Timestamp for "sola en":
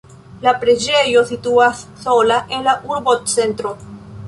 2.05-2.67